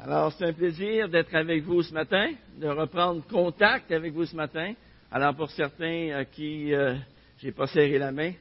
[0.00, 4.36] Alors, c'est un plaisir d'être avec vous ce matin, de reprendre contact avec vous ce
[4.36, 4.74] matin.
[5.10, 6.94] Alors, pour certains à qui euh,
[7.38, 8.32] j'ai pas serré la main,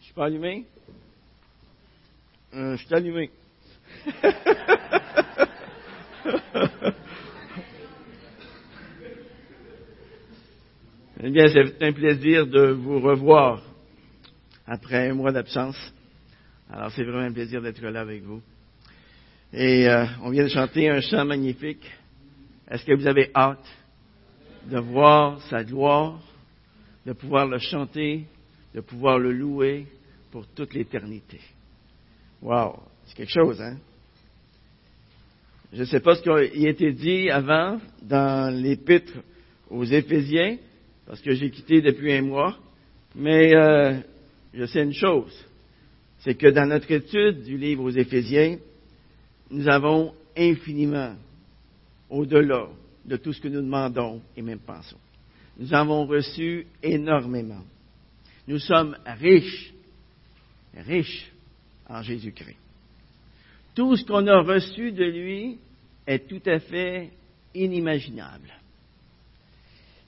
[0.00, 0.66] je suis pas allumé?
[2.52, 3.30] Euh, je suis allumé.
[11.22, 13.62] eh bien, c'est un plaisir de vous revoir
[14.66, 15.78] après un mois d'absence.
[16.68, 18.42] Alors, c'est vraiment un plaisir d'être là avec vous.
[19.52, 21.84] Et euh, on vient de chanter un chant magnifique.
[22.68, 23.66] Est-ce que vous avez hâte
[24.70, 26.20] de voir sa gloire,
[27.04, 28.24] de pouvoir le chanter,
[28.74, 29.86] de pouvoir le louer
[30.32, 31.40] pour toute l'éternité?
[32.42, 33.76] Wow, c'est quelque chose, hein?
[35.72, 39.12] Je ne sais pas ce qui a été dit avant dans l'épître
[39.68, 40.58] aux Éphésiens,
[41.06, 42.56] parce que j'ai quitté depuis un mois,
[43.14, 43.98] mais euh,
[44.54, 45.32] je sais une chose,
[46.20, 48.58] c'est que dans notre étude du livre aux Éphésiens,
[49.50, 51.14] nous avons infiniment
[52.10, 52.68] au-delà
[53.04, 54.98] de tout ce que nous demandons et même pensons.
[55.58, 57.62] Nous avons reçu énormément.
[58.46, 59.72] Nous sommes riches,
[60.76, 61.32] riches
[61.88, 62.56] en Jésus-Christ.
[63.74, 65.58] Tout ce qu'on a reçu de lui
[66.06, 67.10] est tout à fait
[67.54, 68.52] inimaginable.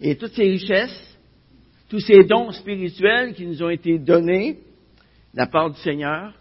[0.00, 1.18] Et toutes ces richesses,
[1.88, 6.32] tous ces dons spirituels qui nous ont été donnés de la part du Seigneur,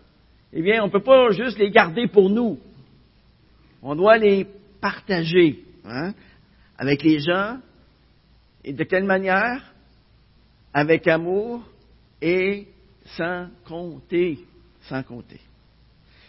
[0.53, 2.59] eh bien, on ne peut pas juste les garder pour nous.
[3.81, 4.47] On doit les
[4.81, 6.13] partager hein,
[6.77, 7.59] avec les gens.
[8.63, 9.73] Et de quelle manière
[10.73, 11.63] Avec amour
[12.21, 12.67] et
[13.17, 14.39] sans compter.
[14.83, 15.39] Sans compter.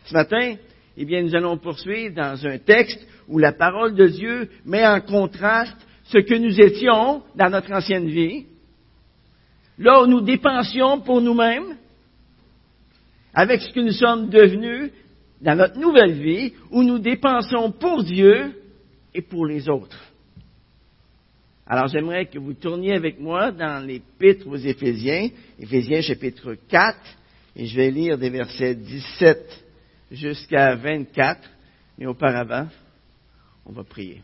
[0.04, 0.56] Ce matin,
[0.96, 5.00] eh bien, nous allons poursuivre dans un texte où la parole de Dieu met en
[5.00, 8.46] contraste ce que nous étions dans notre ancienne vie,
[9.78, 11.76] là où nous dépensions pour nous-mêmes,
[13.34, 14.91] avec ce que nous sommes devenus
[15.41, 18.61] dans notre nouvelle vie où nous dépensons pour Dieu
[19.14, 19.98] et pour les autres.
[21.67, 25.28] Alors j'aimerais que vous tourniez avec moi dans l'épître aux Éphésiens,
[25.59, 26.98] Éphésiens chapitre 4,
[27.56, 29.65] et je vais lire des versets 17
[30.10, 31.41] jusqu'à 24,
[31.98, 32.69] mais auparavant,
[33.66, 34.22] on va prier.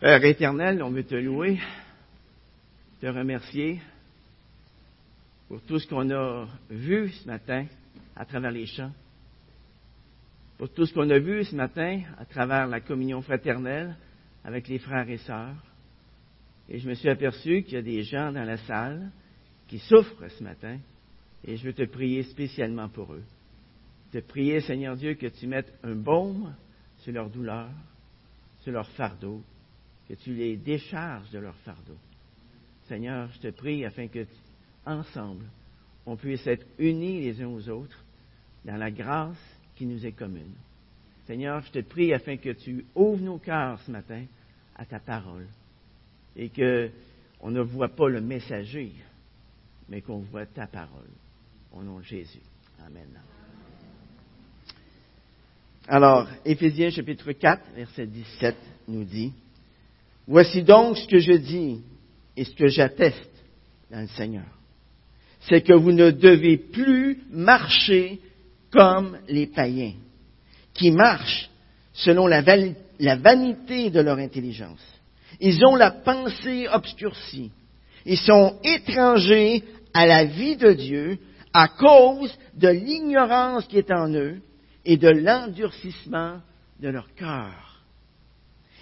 [0.00, 1.58] Père éternel, on veut te louer,
[3.00, 3.80] te remercier
[5.48, 7.66] pour tout ce qu'on a vu ce matin
[8.16, 8.92] à travers les chants
[10.58, 13.96] pour tout ce qu'on a vu ce matin à travers la communion fraternelle
[14.44, 15.54] avec les frères et sœurs.
[16.68, 19.10] Et je me suis aperçu qu'il y a des gens dans la salle
[19.68, 20.78] qui souffrent ce matin,
[21.44, 23.22] et je veux te prier spécialement pour eux.
[24.10, 26.54] Te prier, Seigneur Dieu, que tu mettes un baume
[26.98, 27.68] sur leur douleur,
[28.60, 29.42] sur leur fardeau,
[30.08, 31.96] que tu les décharges de leur fardeau.
[32.88, 34.26] Seigneur, je te prie afin que,
[34.84, 35.44] ensemble,
[36.06, 38.02] on puisse être unis les uns aux autres
[38.64, 40.52] dans la grâce qui nous est commune.
[41.24, 44.24] Seigneur, je te prie afin que tu ouvres nos cœurs ce matin
[44.74, 45.46] à ta parole
[46.34, 48.92] et qu'on ne voit pas le messager,
[49.88, 51.08] mais qu'on voit ta parole.
[51.72, 52.40] Au nom de Jésus.
[52.84, 53.06] Amen.
[55.86, 58.56] Alors, Éphésiens chapitre 4, verset 17
[58.88, 59.32] nous dit,
[60.26, 61.82] Voici donc ce que je dis
[62.36, 63.30] et ce que j'atteste
[63.90, 64.46] dans le Seigneur.
[65.40, 68.20] C'est que vous ne devez plus marcher
[68.70, 69.94] comme les païens,
[70.74, 71.48] qui marchent
[71.92, 72.42] selon la,
[73.16, 74.80] vanité de leur intelligence.
[75.40, 77.50] Ils ont la pensée obscurcie.
[78.04, 79.64] Ils sont étrangers
[79.94, 81.18] à la vie de Dieu
[81.52, 84.40] à cause de l'ignorance qui est en eux
[84.84, 86.40] et de l'endurcissement
[86.80, 87.82] de leur cœur.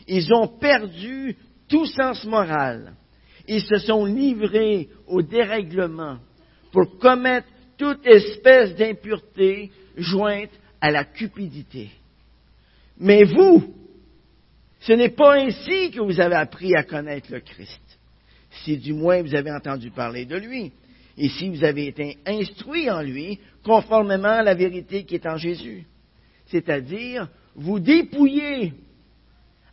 [0.06, 1.36] Ils ont perdu
[1.68, 2.94] tout sens moral.
[3.48, 6.18] Ils se sont livrés au dérèglement
[6.72, 10.50] pour commettre toute espèce d'impureté jointe
[10.80, 11.90] à la cupidité.
[12.98, 13.74] Mais vous,
[14.80, 17.80] ce n'est pas ainsi que vous avez appris à connaître le Christ,
[18.64, 20.72] si du moins vous avez entendu parler de lui,
[21.18, 25.36] et si vous avez été instruit en lui, conformément à la vérité qui est en
[25.36, 25.84] Jésus.
[26.46, 28.74] C'est-à-dire, vous dépouillez,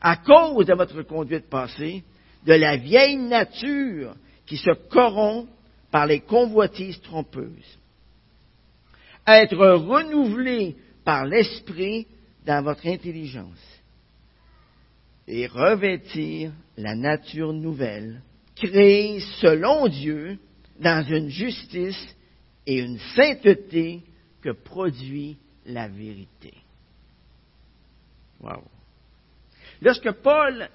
[0.01, 2.03] à cause de votre conduite passée,
[2.45, 5.47] de la vieille nature qui se corrompt
[5.91, 7.77] par les convoitises trompeuses
[9.27, 12.07] être renouvelé par l'esprit
[12.45, 13.59] dans votre intelligence
[15.27, 18.21] et revêtir la nature nouvelle,
[18.55, 20.37] créée selon Dieu
[20.79, 22.15] dans une justice
[22.65, 24.01] et une sainteté
[24.41, 26.53] que produit la vérité.
[28.41, 28.63] Wow.
[29.81, 30.69] Lorsque Paul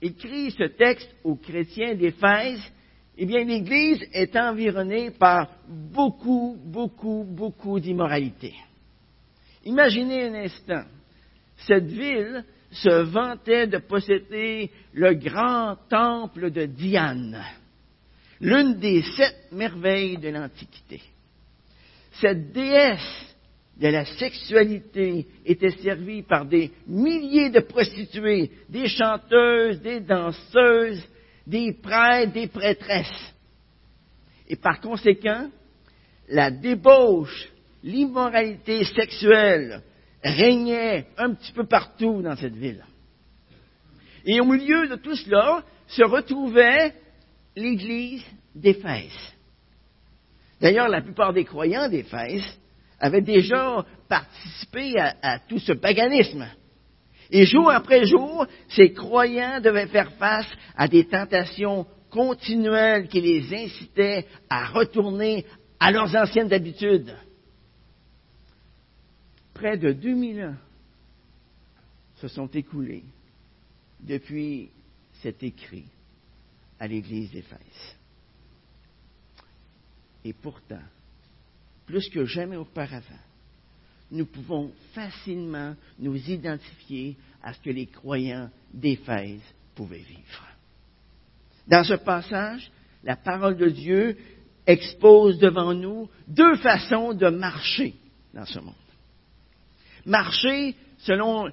[0.00, 2.62] écrit ce texte aux chrétiens d'Éphèse,
[3.18, 8.54] eh bien, l'Église est environnée par beaucoup, beaucoup, beaucoup d'immoralité.
[9.64, 10.84] Imaginez un instant
[11.66, 17.42] cette ville se vantait de posséder le grand temple de Diane,
[18.40, 21.02] l'une des sept merveilles de l'Antiquité.
[22.20, 23.36] Cette déesse
[23.76, 31.02] de la sexualité était servie par des milliers de prostituées, des chanteuses, des danseuses,
[31.46, 33.34] des prêtres, des prêtresses.
[34.48, 35.48] Et par conséquent,
[36.28, 37.48] la débauche,
[37.82, 39.82] l'immoralité sexuelle
[40.22, 42.84] régnait un petit peu partout dans cette ville.
[44.24, 46.94] Et au milieu de tout cela se retrouvait
[47.56, 49.34] l'église d'Éphèse.
[50.60, 52.44] D'ailleurs, la plupart des croyants d'Éphèse
[52.98, 56.46] avaient déjà participé à, à, tout ce paganisme.
[57.30, 63.54] Et jour après jour, ces croyants devaient faire face à des tentations continuelles qui les
[63.54, 65.46] incitaient à retourner
[65.78, 67.16] à leurs anciennes habitudes.
[69.54, 70.56] Près de 2000 ans
[72.16, 73.04] se sont écoulés
[74.00, 74.70] depuis
[75.22, 75.86] cet écrit
[76.78, 77.96] à l'église d'Éphèse.
[80.24, 80.82] Et pourtant,
[81.86, 83.04] plus que jamais auparavant,
[84.10, 89.40] nous pouvons facilement nous identifier à ce que les croyants d'Éphèse
[89.74, 90.46] pouvaient vivre.
[91.66, 92.70] Dans ce passage,
[93.04, 94.16] la parole de Dieu
[94.66, 97.94] expose devant nous deux façons de marcher
[98.34, 98.74] dans ce monde.
[100.04, 101.50] Marcher selon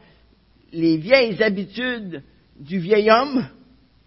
[0.72, 2.24] les vieilles habitudes
[2.60, 3.48] du vieil homme,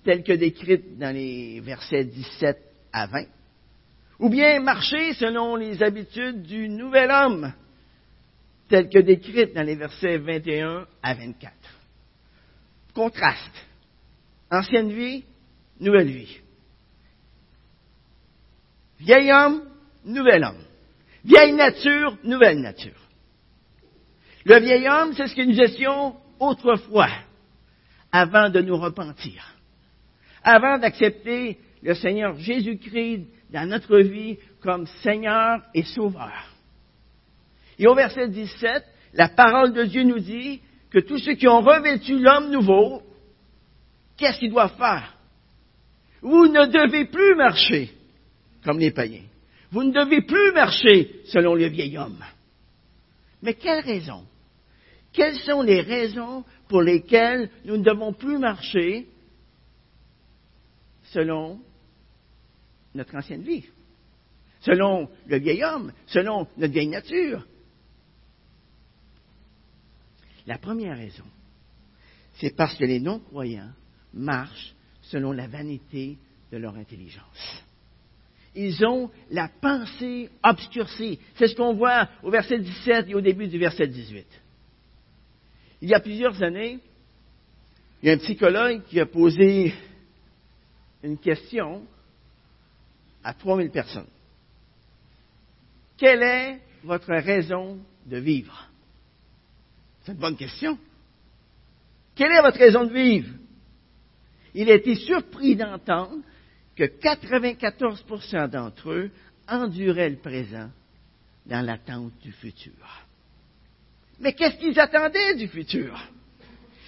[0.04, 2.58] telles que décrites dans les versets 17
[2.92, 3.24] à 20,
[4.18, 7.52] ou bien marcher selon les habitudes du nouvel homme,
[8.70, 11.52] telles que décrites dans les versets 21 à 24.
[12.94, 13.66] Contraste.
[14.50, 15.24] Ancienne vie,
[15.80, 16.40] nouvelle vie.
[19.00, 19.62] Vieil homme,
[20.04, 20.62] nouvel homme.
[21.24, 23.00] Vieille nature, nouvelle nature.
[24.44, 27.10] Le vieil homme, c'est ce que nous étions autrefois,
[28.10, 29.54] avant de nous repentir,
[30.42, 36.50] avant d'accepter le Seigneur Jésus-Christ dans notre vie comme Seigneur et Sauveur.
[37.80, 38.84] Et au verset 17,
[39.14, 40.60] la parole de Dieu nous dit
[40.90, 43.02] que tous ceux qui ont revêtu l'homme nouveau,
[44.18, 45.16] qu'est-ce qu'ils doivent faire?
[46.20, 47.90] Vous ne devez plus marcher
[48.62, 49.24] comme les païens.
[49.70, 52.22] Vous ne devez plus marcher selon le vieil homme.
[53.40, 54.26] Mais quelles raisons
[55.14, 59.06] Quelles sont les raisons pour lesquelles nous ne devons plus marcher
[61.04, 61.58] selon
[62.94, 63.64] notre ancienne vie,
[64.60, 67.46] selon le vieil homme, selon notre vieille nature?
[70.46, 71.24] La première raison,
[72.34, 73.72] c'est parce que les non-croyants
[74.14, 76.16] marchent selon la vanité
[76.50, 77.62] de leur intelligence.
[78.54, 81.18] Ils ont la pensée obscurcie.
[81.36, 84.26] C'est ce qu'on voit au verset 17 et au début du verset 18.
[85.82, 86.78] Il y a plusieurs années,
[88.02, 89.72] il y a un psychologue qui a posé
[91.02, 91.84] une question
[93.22, 94.06] à 3000 personnes.
[95.96, 98.69] Quelle est votre raison de vivre?
[100.02, 100.78] C'est une bonne question.
[102.14, 103.28] Quelle est votre raison de vivre?
[104.54, 106.22] Il a été surpris d'entendre
[106.76, 109.10] que 94% d'entre eux
[109.48, 110.70] enduraient le présent
[111.46, 112.72] dans l'attente du futur.
[114.18, 115.98] Mais qu'est-ce qu'ils attendaient du futur?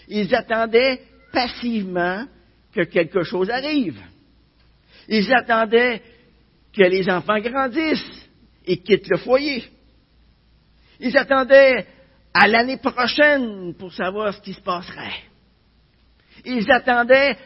[0.09, 1.03] Ils attendaient
[1.33, 2.27] passivement
[2.75, 4.01] que quelque chose arrive.
[5.09, 6.03] Ils attendaient
[6.73, 8.29] que les enfants grandissent
[8.65, 9.65] et quittent le foyer.
[11.01, 11.87] Ils attendaient
[12.35, 15.23] à l'année prochaine pour savoir ce qui se passerait.
[16.45, 17.37] Ils attendaient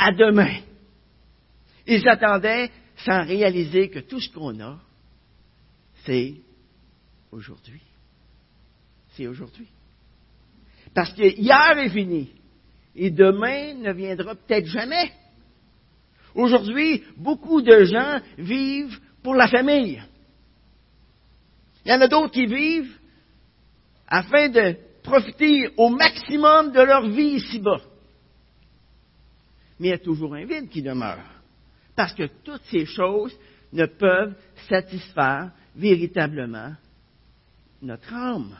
[0.00, 0.60] à demain.
[1.86, 2.70] Ils attendaient
[3.04, 4.78] sans réaliser que tout ce qu'on a,
[6.04, 6.34] c'est
[7.32, 7.82] aujourd'hui.
[9.16, 9.68] C'est aujourd'hui.
[10.94, 12.30] Parce que hier est fini
[12.94, 15.12] et demain ne viendra peut-être jamais.
[16.34, 20.02] Aujourd'hui, beaucoup de gens vivent pour la famille.
[21.84, 22.99] Il y en a d'autres qui vivent
[24.10, 27.80] afin de profiter au maximum de leur vie ici-bas.
[29.78, 31.24] Mais il y a toujours un vide qui demeure.
[31.96, 33.34] Parce que toutes ces choses
[33.72, 34.34] ne peuvent
[34.68, 36.74] satisfaire véritablement
[37.80, 38.58] notre âme.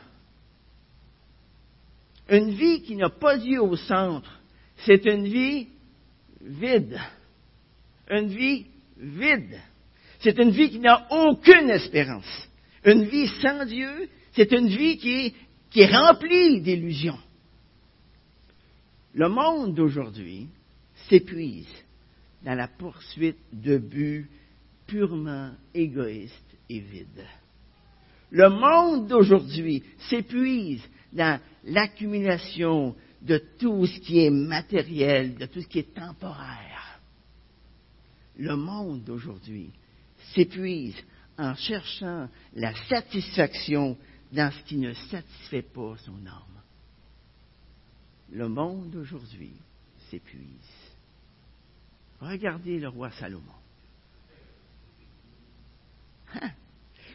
[2.29, 4.39] Une vie qui n'a pas Dieu au centre,
[4.77, 5.67] c'est une vie
[6.39, 6.97] vide
[8.11, 8.65] une vie
[8.97, 9.59] vide.
[10.19, 12.47] C'est une vie qui n'a aucune espérance.
[12.85, 15.33] Une vie sans Dieu, c'est une vie qui
[15.75, 17.19] est, remplie d'illusions.
[19.13, 20.47] Le monde d'aujourd'hui
[21.09, 21.67] s'épuise
[22.43, 24.29] dans la poursuite de buts
[24.87, 27.25] purement égoïstes et vides.
[28.29, 35.67] Le monde d'aujourd'hui s'épuise dans l'accumulation de tout ce qui est matériel, de tout ce
[35.67, 37.01] qui est temporaire.
[38.37, 39.71] Le monde d'aujourd'hui
[40.33, 40.95] s'épuise
[41.37, 43.97] en cherchant la satisfaction
[44.31, 46.61] dans ce qui ne satisfait pas son âme.
[48.31, 49.53] Le monde d'aujourd'hui
[50.09, 50.91] s'épuise.
[52.21, 53.41] Regardez le roi Salomon.
[56.35, 56.51] Hein?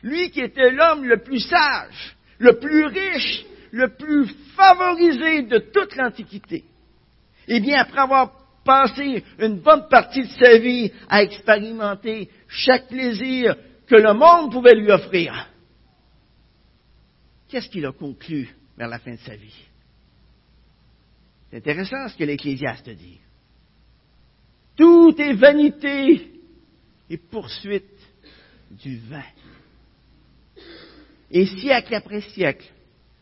[0.03, 5.97] Lui qui était l'homme le plus sage, le plus riche, le plus favorisé de toute
[5.97, 6.65] l'Antiquité.
[7.49, 8.33] Eh bien, après avoir
[8.65, 13.57] passé une bonne partie de sa vie à expérimenter chaque plaisir
[13.87, 15.49] que le monde pouvait lui offrir,
[17.49, 19.67] qu'est-ce qu'il a conclu vers la fin de sa vie?
[21.51, 23.21] C'est intéressant ce que l'Ecclésiaste dit.
[24.77, 26.33] Tout est vanité
[27.09, 27.85] et poursuite
[28.71, 29.23] du vin.
[31.31, 32.71] Et siècle après siècle,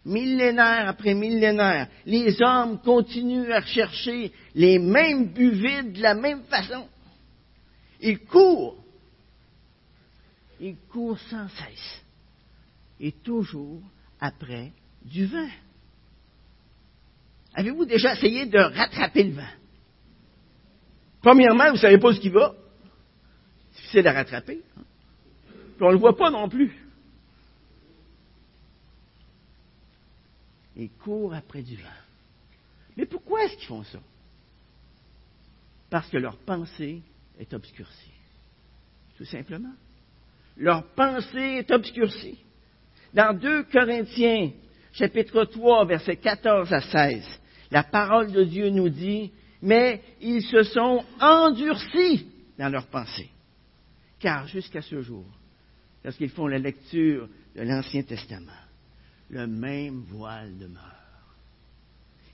[0.04, 6.88] millénaire après millénaire, les hommes continuent à chercher les mêmes buts de la même façon.
[8.00, 8.76] Ils courent.
[10.60, 12.02] Ils courent sans cesse.
[13.00, 13.82] Et toujours
[14.24, 14.72] après
[15.04, 15.50] du vin.
[17.52, 19.52] Avez-vous déjà essayé de rattraper le vent?
[21.20, 22.54] Premièrement, vous ne savez pas ce qui va.
[23.72, 24.62] C'est difficile à rattraper.
[25.76, 26.74] Puis on ne le voit pas non plus.
[30.76, 32.00] Ils courent après du vent.
[32.96, 34.00] Mais pourquoi est-ce qu'ils font ça?
[35.90, 37.02] Parce que leur pensée
[37.38, 38.12] est obscurcie.
[39.16, 39.74] Tout simplement.
[40.56, 42.43] Leur pensée est obscurcie.
[43.14, 44.50] Dans 2 Corinthiens,
[44.92, 47.24] chapitre 3, versets 14 à 16,
[47.70, 49.30] la parole de Dieu nous dit,
[49.62, 52.26] mais ils se sont endurcis
[52.58, 53.30] dans leur pensée.
[54.18, 55.24] Car jusqu'à ce jour,
[56.04, 58.50] lorsqu'ils font la lecture de l'Ancien Testament,
[59.30, 60.82] le même voile demeure.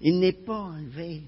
[0.01, 1.23] Il n'est pas enlevé.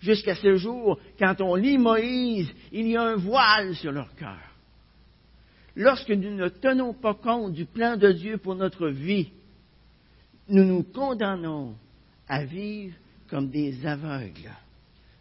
[0.00, 4.53] Jusqu'à ce jour, quand on lit Moïse, il y a un voile sur leur cœur.
[5.76, 9.30] Lorsque nous ne tenons pas compte du plan de Dieu pour notre vie,
[10.48, 11.74] nous nous condamnons
[12.28, 12.94] à vivre
[13.28, 14.52] comme des aveugles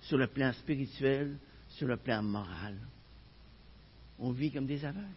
[0.02, 1.38] sur le plan spirituel,
[1.70, 2.76] sur le plan moral.
[4.20, 5.08] On vit comme des aveugles.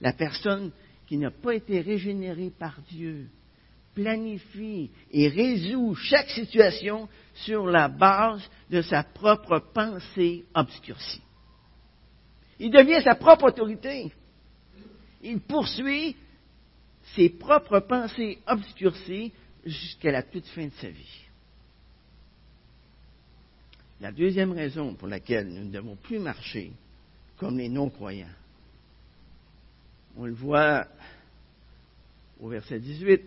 [0.00, 0.70] La personne
[1.06, 3.26] qui n'a pas été régénérée par Dieu
[3.94, 11.22] planifie et résout chaque situation sur la base de sa propre pensée obscurcie.
[12.60, 14.12] Il devient sa propre autorité.
[15.22, 16.14] Il poursuit
[17.16, 19.32] ses propres pensées obscurcies
[19.64, 21.24] jusqu'à la toute fin de sa vie.
[24.00, 26.72] La deuxième raison pour laquelle nous ne devons plus marcher
[27.38, 28.28] comme les non-croyants,
[30.16, 30.86] on le voit
[32.40, 33.22] au verset 18,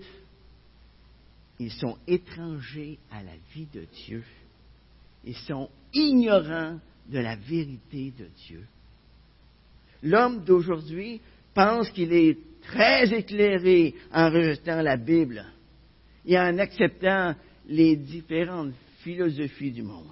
[1.59, 4.23] ils sont étrangers à la vie de Dieu.
[5.23, 8.65] Ils sont ignorants de la vérité de Dieu.
[10.03, 11.21] L'homme d'aujourd'hui
[11.53, 15.45] pense qu'il est très éclairé en rejetant la Bible
[16.25, 17.35] et en acceptant
[17.67, 20.07] les différentes philosophies du monde.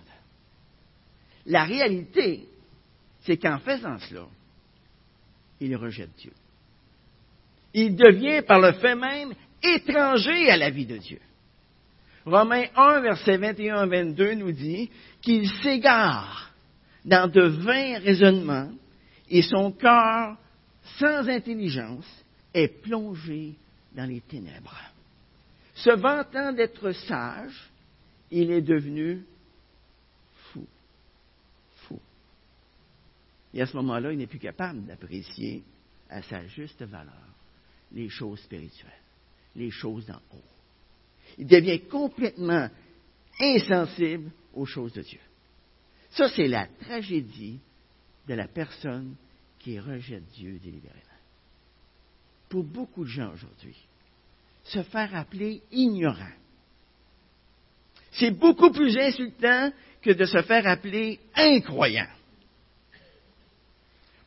[1.46, 2.46] La réalité,
[3.22, 4.28] c'est qu'en faisant cela,
[5.60, 6.34] il rejette Dieu.
[7.74, 9.34] Il devient par le fait même
[9.64, 11.20] étranger à la vie de Dieu.
[12.26, 14.90] Romains 1, verset 21 à 22 nous dit
[15.22, 16.54] qu'il s'égare
[17.04, 18.72] dans de vains raisonnements
[19.32, 20.38] et son cœur,
[21.00, 22.06] sans intelligence,
[22.54, 23.56] est plongé
[23.96, 24.78] dans les ténèbres.
[25.74, 27.72] Se vantant d'être sage,
[28.30, 29.24] il est devenu
[33.54, 35.64] Et à ce moment-là, il n'est plus capable d'apprécier
[36.10, 37.14] à sa juste valeur
[37.92, 38.92] les choses spirituelles,
[39.56, 40.44] les choses d'en haut.
[41.38, 42.70] Il devient complètement
[43.40, 45.20] insensible aux choses de Dieu.
[46.12, 47.60] Ça, c'est la tragédie
[48.28, 49.16] de la personne
[49.60, 51.02] qui rejette Dieu délibérément.
[52.50, 53.78] Pour beaucoup de gens aujourd'hui,
[54.64, 56.34] se faire appeler ignorant,
[58.12, 62.10] c'est beaucoup plus insultant que de se faire appeler incroyant.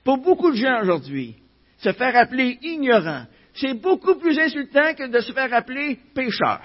[0.03, 1.37] Pour beaucoup de gens aujourd'hui,
[1.79, 6.63] se faire appeler ignorant, c'est beaucoup plus insultant que de se faire appeler pécheur.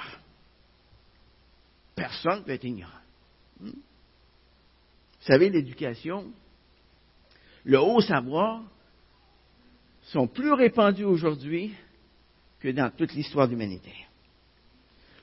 [1.96, 2.92] Personne ne peut être ignorant.
[3.60, 3.70] Hmm?
[3.70, 6.32] Vous savez, l'éducation,
[7.70, 8.64] le haut savoir
[10.02, 11.72] sont plus répandus aujourd'hui
[12.60, 13.94] que dans toute l'histoire de l'humanité.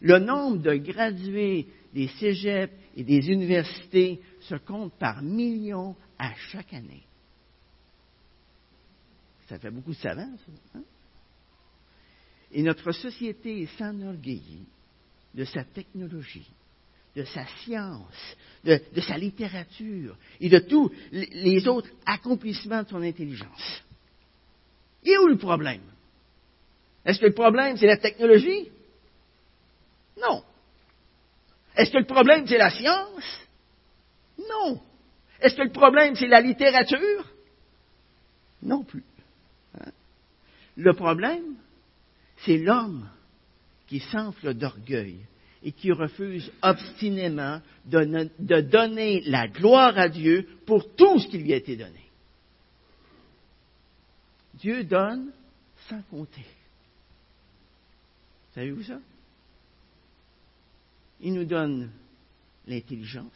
[0.01, 6.73] Le nombre de gradués des cégeps et des universités se compte par millions à chaque
[6.73, 7.03] année.
[9.49, 10.37] Ça fait beaucoup de savants.
[10.77, 10.83] Hein?
[12.53, 14.67] Et notre société s'enorgueillit
[15.35, 16.49] de sa technologie,
[17.17, 23.83] de sa science, de, sa littérature et de tous les autres accomplissements de son intelligence.
[25.03, 25.81] Et où le problème?
[27.07, 28.69] Est-ce que le problème, c'est la technologie?
[30.21, 30.45] Non.
[31.75, 33.41] Est-ce que le problème, c'est la science?
[34.39, 34.83] Non.
[35.41, 37.33] Est-ce que le problème, c'est la littérature?
[38.63, 39.05] Non plus.
[39.81, 39.91] Hein?
[40.77, 41.55] Le problème,
[42.45, 43.09] c'est l'homme
[43.87, 45.21] qui s'enfle d'orgueil
[45.63, 51.53] et qui refuse obstinément de, donner la gloire à Dieu pour tout ce qui lui
[51.53, 52.01] a été donné.
[54.55, 55.33] Dieu donne
[55.89, 56.45] sans compter.
[58.55, 58.99] Savez-vous ça?
[61.21, 61.91] Il nous donne
[62.67, 63.33] l'intelligence.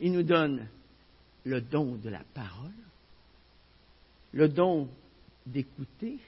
[0.00, 0.66] Il nous donne
[1.44, 2.70] le don de la parole,
[4.32, 4.88] le don
[5.46, 6.18] d'écouter,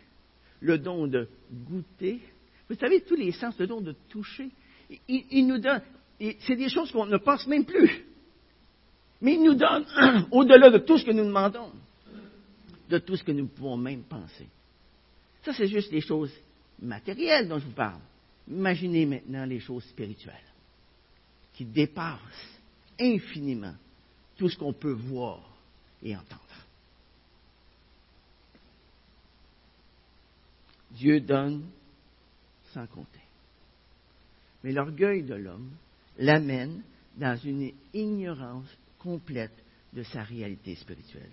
[0.61, 2.21] le don de goûter.
[2.71, 4.49] Vous savez, tous les sens, le don de toucher.
[5.09, 5.83] Il, nous donne,
[6.21, 8.05] c'est des choses qu'on ne pense même plus.
[9.21, 9.85] Mais il nous donne,
[10.31, 11.73] au-delà de tout ce que nous demandons,
[12.89, 14.47] de tout ce que nous pouvons même penser.
[15.43, 16.33] Ça, c'est juste des choses
[16.81, 18.01] matérielles dont je vous parle.
[18.49, 20.37] Imaginez maintenant les choses spirituelles
[21.53, 22.61] qui dépassent
[23.01, 23.75] infiniment
[24.37, 25.41] tout ce qu'on peut voir
[26.05, 26.41] et entendre.
[30.93, 31.65] Dieu donne
[32.73, 33.21] sans compter.
[34.63, 35.71] Mais l'orgueil de l'homme
[36.19, 36.83] l'amène
[37.17, 39.57] dans une ignorance complète
[39.93, 41.31] de sa réalité spirituelle.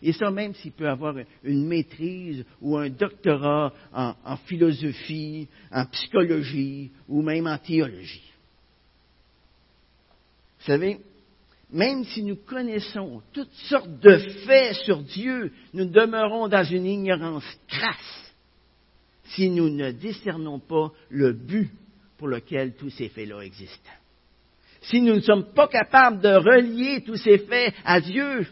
[0.00, 5.86] Et ça, même s'il peut avoir une maîtrise ou un doctorat en, en, philosophie, en
[5.86, 8.30] psychologie ou même en théologie.
[10.60, 11.00] Vous savez,
[11.70, 17.44] même si nous connaissons toutes sortes de faits sur Dieu, nous demeurons dans une ignorance
[17.66, 18.27] crasse
[19.28, 21.70] si nous ne discernons pas le but
[22.16, 23.90] pour lequel tous ces faits-là existent.
[24.82, 28.46] Si nous ne sommes pas capables de relier tous ces faits à Dieu,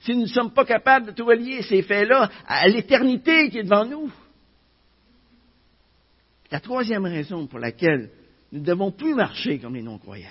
[0.00, 3.84] si nous ne sommes pas capables de relier ces faits-là à l'éternité qui est devant
[3.84, 4.12] nous.
[6.50, 8.10] La troisième raison pour laquelle
[8.52, 10.28] nous ne devons plus marcher comme les non-croyants,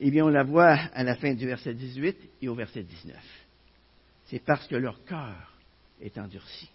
[0.00, 3.16] eh bien, on la voit à la fin du verset 18 et au verset 19.
[4.24, 5.54] C'est parce que leur cœur
[6.00, 6.68] est endurci.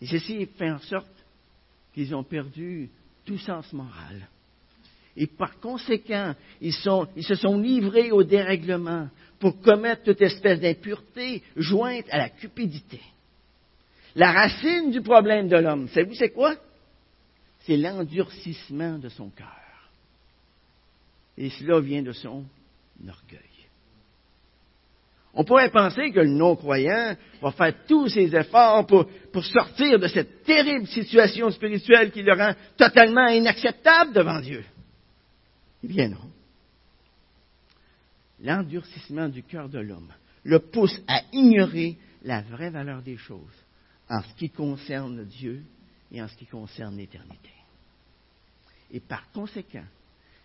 [0.00, 1.10] Et ceci fait en sorte
[1.92, 2.90] qu'ils ont perdu
[3.24, 4.28] tout sens moral.
[5.16, 12.06] Et par conséquent, ils, se sont livrés au dérèglement pour commettre toute espèce d'impureté jointe
[12.10, 13.00] à la cupidité.
[14.14, 16.56] La racine du problème de l'homme, savez-vous c'est quoi?
[17.60, 19.90] C'est l'endurcissement de son cœur.
[21.36, 22.44] Et cela vient de son
[23.06, 23.55] orgueil.
[25.38, 29.06] On pourrait penser que le non-croyant va faire tous ses efforts pour,
[29.44, 34.64] sortir de cette terrible situation spirituelle qui le rend totalement inacceptable devant Dieu.
[35.84, 36.30] Eh bien non.
[38.40, 40.10] L'endurcissement du cœur de l'homme
[40.42, 43.64] le pousse à ignorer la vraie valeur des choses
[44.08, 45.62] en ce qui concerne Dieu
[46.12, 47.50] et en ce qui concerne l'éternité.
[48.90, 49.84] Et par conséquent,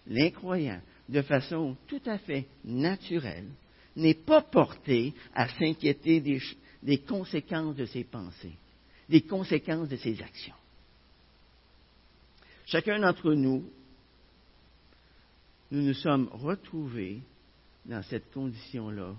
[0.07, 3.47] l'incroyant, de façon tout à fait naturelle,
[3.95, 6.21] n'est pas porté à s'inquiéter
[6.81, 8.55] des, conséquences de ses pensées,
[9.09, 10.55] des conséquences de ses actions.
[12.65, 13.69] Chacun d'entre nous,
[15.71, 17.21] nous nous sommes retrouvés
[17.85, 19.13] dans cette condition-là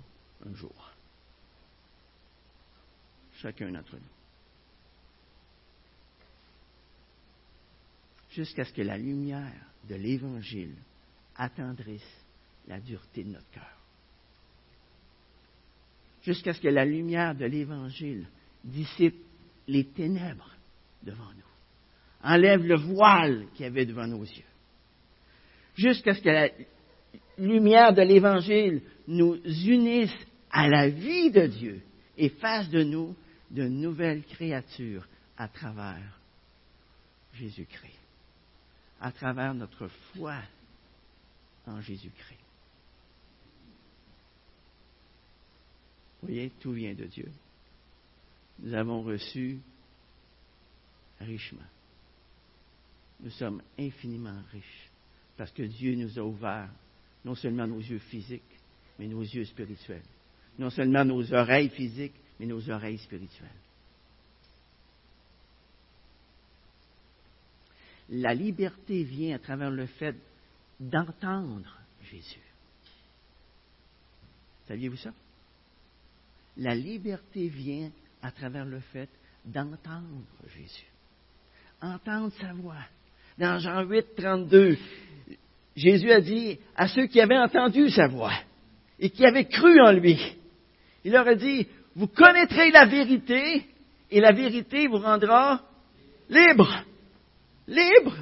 [0.47, 0.91] un jour.
[3.35, 4.03] Chacun d'entre nous.
[8.31, 10.75] Jusqu'à ce que la lumière de l'Évangile
[11.37, 12.25] attendrisse
[12.67, 13.82] la dureté de notre cœur
[16.23, 18.27] jusqu'à ce que la lumière de l'Évangile
[18.65, 19.17] dissipe
[19.67, 20.51] les ténèbres
[21.03, 24.45] devant nous, enlève le voile qu'il y avait devant nos yeux,
[25.77, 26.49] jusqu'à ce que la
[27.39, 30.15] lumière de l'Évangile nous unisse
[30.51, 31.83] à la vie de Dieu
[32.17, 33.17] et fasse de nous
[33.51, 35.07] de nouvelles créatures
[35.37, 36.21] à travers
[37.35, 37.99] Jésus-Christ,
[39.01, 40.37] à travers notre foi
[41.67, 42.42] en Jésus-Christ.
[46.23, 47.29] Vous voyez, tout vient de Dieu.
[48.61, 49.59] Nous avons reçu
[51.21, 51.67] richement.
[53.21, 54.91] Nous sommes infiniment riches
[55.37, 56.71] parce que Dieu nous a ouvert
[57.25, 58.43] non seulement nos yeux physiques,
[58.99, 60.05] mais nos yeux spirituels.
[60.59, 63.51] Non seulement nos oreilles physiques, mais nos oreilles spirituelles.
[68.11, 70.17] La liberté vient à travers le fait
[70.79, 72.41] d'entendre Jésus.
[74.69, 75.13] Saviez-vous ça?
[76.57, 77.91] La liberté vient
[78.23, 79.09] à travers le fait
[79.45, 80.23] d'entendre
[80.55, 80.87] Jésus.
[81.81, 82.85] Entendre sa voix.
[83.39, 84.77] Dans Jean 8, 32,
[85.75, 88.35] Jésus a dit à ceux qui avaient entendu sa voix
[89.01, 90.19] et qui avaient cru en lui,
[91.05, 93.67] il leur a dit, vous connaîtrez la vérité
[94.11, 95.63] et la vérité vous rendra
[96.29, 96.85] libre.
[97.67, 98.17] Libre.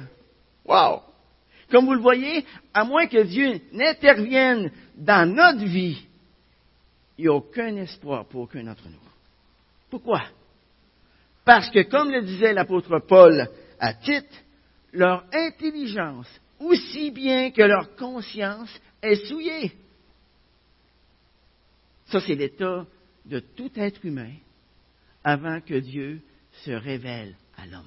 [0.65, 1.01] Wow.
[1.69, 6.05] Comme vous le voyez, à moins que Dieu n'intervienne dans notre vie,
[7.21, 8.97] il n'y a aucun espoir pour aucun d'entre nous.
[9.91, 10.23] Pourquoi?
[11.45, 13.47] Parce que, comme le disait l'apôtre Paul
[13.79, 14.43] à Tite,
[14.91, 16.27] leur intelligence,
[16.59, 19.71] aussi bien que leur conscience, est souillée.
[22.07, 22.87] Ça, c'est l'état
[23.25, 24.33] de tout être humain
[25.23, 26.21] avant que Dieu
[26.63, 27.85] se révèle à l'homme.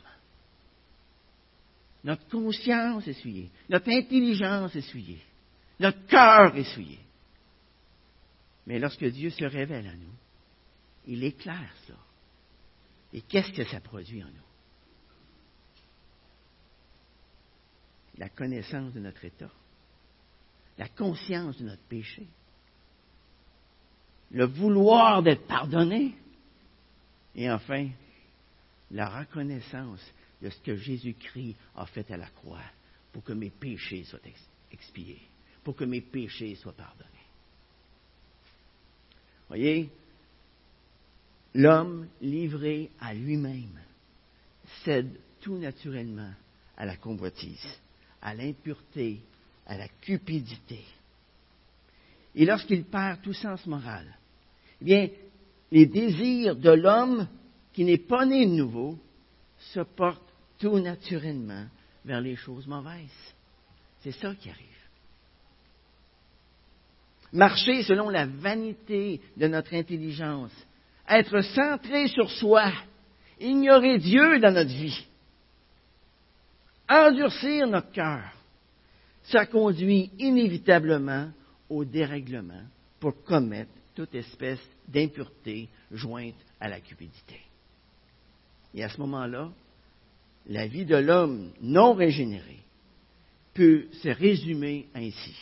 [2.04, 3.50] Notre conscience est souillée.
[3.68, 5.22] Notre intelligence est souillée.
[5.80, 7.00] Notre cœur est souillé.
[8.66, 10.14] Mais lorsque Dieu se révèle à nous,
[11.06, 11.94] il éclaire ça.
[13.12, 14.32] Et qu'est-ce que ça produit en nous?
[18.16, 19.50] La connaissance de notre état,
[20.78, 22.26] la conscience de notre péché,
[24.30, 26.16] le vouloir d'être pardonné,
[27.34, 27.88] et enfin,
[28.90, 30.00] la reconnaissance
[30.40, 32.62] de ce que Jésus-Christ a fait à la croix
[33.12, 34.20] pour que mes péchés soient
[34.70, 35.22] expiés,
[35.62, 37.13] pour que mes péchés soient pardonnés.
[39.48, 39.90] Voyez,
[41.54, 43.78] l'homme livré à lui-même
[44.84, 46.32] cède tout naturellement
[46.76, 47.80] à la convoitise,
[48.22, 49.20] à l'impureté,
[49.66, 50.84] à la cupidité.
[52.34, 54.06] Et lorsqu'il perd tout sens moral,
[54.80, 55.08] eh bien,
[55.70, 57.28] les désirs de l'homme
[57.72, 58.98] qui n'est pas né de nouveau
[59.58, 60.22] se portent
[60.58, 61.66] tout naturellement
[62.04, 63.34] vers les choses mauvaises.
[64.00, 64.73] C'est ça qui arrive.
[67.34, 70.52] Marcher selon la vanité de notre intelligence,
[71.08, 72.72] être centré sur soi,
[73.40, 75.04] ignorer Dieu dans notre vie,
[76.88, 78.22] endurcir notre cœur,
[79.24, 81.28] ça conduit inévitablement
[81.68, 82.62] au dérèglement
[83.00, 87.40] pour commettre toute espèce d'impureté jointe à la cupidité.
[88.74, 89.50] Et à ce moment-là,
[90.46, 92.60] la vie de l'homme non régénéré
[93.54, 95.34] peut se résumer ainsi.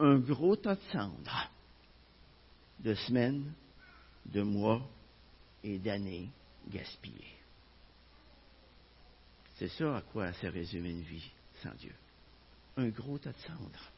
[0.00, 1.50] Un gros tas de cendres
[2.84, 3.52] de semaines,
[4.26, 4.82] de mois
[5.62, 6.28] et d'années
[6.70, 7.34] gaspillées.
[9.56, 11.30] C'est ça à quoi se résume une vie
[11.62, 11.94] sans Dieu.
[12.76, 13.90] Un gros tas de cendres.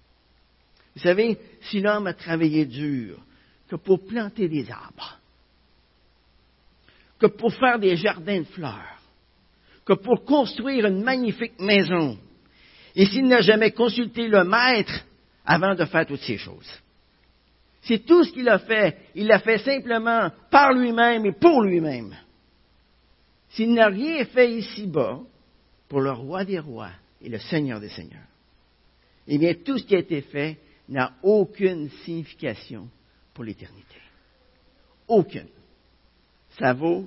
[0.94, 3.18] Vous savez, si l'homme a travaillé dur
[3.68, 5.18] que pour planter des arbres,
[7.18, 9.00] que pour faire des jardins de fleurs,
[9.84, 12.18] que pour construire une magnifique maison,
[12.94, 15.05] et s'il n'a jamais consulté le maître
[15.46, 16.70] avant de faire toutes ces choses.
[17.82, 18.98] C'est tout ce qu'il a fait.
[19.14, 22.16] Il l'a fait simplement par lui-même et pour lui-même.
[23.50, 25.20] S'il n'a rien fait ici-bas
[25.88, 26.90] pour le roi des rois
[27.22, 28.26] et le seigneur des seigneurs,
[29.28, 32.88] eh bien, tout ce qui a été fait n'a aucune signification
[33.32, 33.96] pour l'éternité.
[35.08, 35.48] Aucune.
[36.58, 37.06] Ça vaut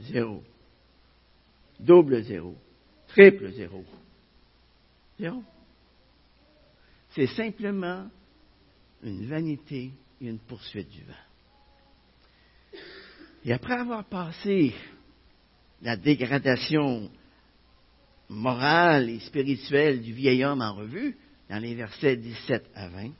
[0.00, 0.42] zéro.
[1.78, 2.54] Double zéro.
[3.08, 3.84] Triple zéro.
[5.18, 5.42] Zéro.
[7.14, 8.06] C'est simplement
[9.02, 11.12] une vanité et une poursuite du vent.
[13.44, 14.72] Et après avoir passé
[15.82, 17.10] la dégradation
[18.28, 21.16] morale et spirituelle du vieil homme en revue,
[21.50, 23.10] dans les versets 17 à 20,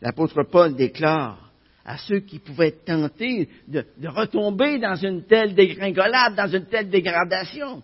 [0.00, 1.52] l'apôtre Paul déclare
[1.84, 6.88] à ceux qui pouvaient être tentés de, retomber dans une telle dégringolade, dans une telle
[6.88, 7.82] dégradation.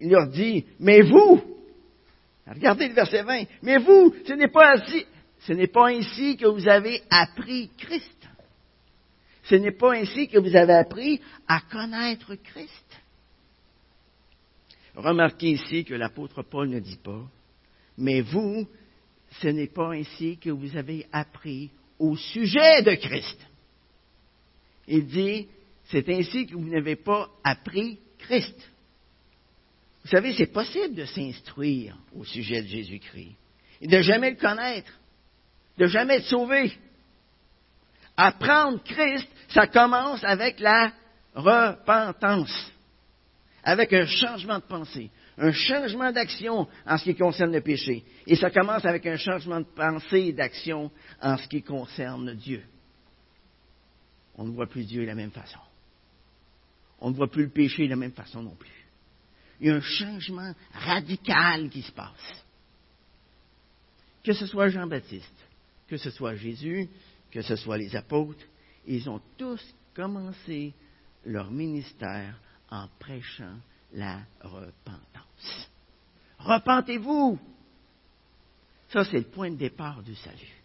[0.00, 1.55] Il leur dit, mais vous,
[2.54, 5.04] regardez le verset 20, mais vous, ce n'est pas ainsi,
[5.40, 8.12] ce n'est pas ainsi que vous avez appris Christ.
[9.44, 13.00] Ce n'est pas ainsi que vous avez appris à connaître Christ.
[14.96, 17.22] Remarquez ici que l'apôtre Paul ne dit pas,
[17.98, 18.66] mais vous,
[19.40, 23.38] ce n'est pas ainsi que vous avez appris au sujet de Christ.
[24.88, 25.48] Il dit,
[25.90, 28.56] c'est ainsi que vous n'avez pas appris Christ.
[30.06, 33.34] Vous savez, c'est possible de s'instruire au sujet de Jésus-Christ
[33.80, 34.92] et de jamais le connaître,
[35.78, 36.72] de jamais être sauvé.
[38.16, 40.92] Apprendre Christ, ça commence avec la
[41.34, 42.70] repentance,
[43.64, 48.04] avec un changement de pensée, un changement d'action en ce qui concerne le péché.
[48.28, 50.88] Et ça commence avec un changement de pensée et d'action
[51.20, 52.62] en ce qui concerne Dieu.
[54.36, 55.58] On ne voit plus Dieu de la même façon.
[57.00, 58.75] On ne voit plus le péché de la même façon non plus.
[59.60, 62.44] Il y a un changement radical qui se passe.
[64.22, 65.46] Que ce soit Jean-Baptiste,
[65.88, 66.88] que ce soit Jésus,
[67.30, 68.44] que ce soit les apôtres,
[68.86, 69.62] ils ont tous
[69.94, 70.74] commencé
[71.24, 72.38] leur ministère
[72.70, 73.56] en prêchant
[73.92, 75.70] la repentance.
[76.38, 77.38] Repentez-vous.
[78.88, 80.62] Ça, c'est le point de départ du salut.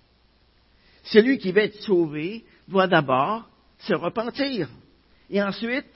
[1.03, 3.49] Celui qui va être sauvé doit d'abord
[3.79, 4.69] se repentir
[5.29, 5.87] et ensuite